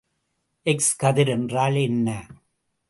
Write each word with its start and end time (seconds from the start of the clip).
X 0.65 0.95
கதிர் 0.95 1.27
என்றால் 1.27 1.75
என்ன? 1.75 2.07